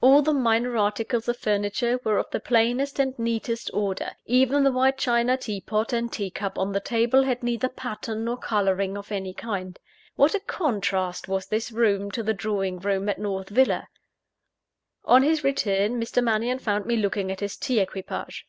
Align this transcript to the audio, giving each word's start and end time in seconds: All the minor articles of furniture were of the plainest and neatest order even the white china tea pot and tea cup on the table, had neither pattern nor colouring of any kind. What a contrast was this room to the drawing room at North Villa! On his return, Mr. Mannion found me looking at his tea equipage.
All 0.00 0.22
the 0.22 0.32
minor 0.32 0.76
articles 0.76 1.26
of 1.26 1.38
furniture 1.38 1.98
were 2.04 2.16
of 2.18 2.30
the 2.30 2.38
plainest 2.38 3.00
and 3.00 3.18
neatest 3.18 3.68
order 3.74 4.12
even 4.26 4.62
the 4.62 4.70
white 4.70 4.96
china 4.96 5.36
tea 5.36 5.60
pot 5.60 5.92
and 5.92 6.12
tea 6.12 6.30
cup 6.30 6.56
on 6.56 6.70
the 6.70 6.78
table, 6.78 7.24
had 7.24 7.42
neither 7.42 7.68
pattern 7.68 8.24
nor 8.26 8.36
colouring 8.36 8.96
of 8.96 9.10
any 9.10 9.34
kind. 9.34 9.76
What 10.14 10.36
a 10.36 10.38
contrast 10.38 11.26
was 11.26 11.46
this 11.48 11.72
room 11.72 12.12
to 12.12 12.22
the 12.22 12.32
drawing 12.32 12.78
room 12.78 13.08
at 13.08 13.18
North 13.18 13.48
Villa! 13.48 13.88
On 15.04 15.24
his 15.24 15.42
return, 15.42 16.00
Mr. 16.00 16.22
Mannion 16.22 16.60
found 16.60 16.86
me 16.86 16.94
looking 16.94 17.32
at 17.32 17.40
his 17.40 17.56
tea 17.56 17.80
equipage. 17.80 18.46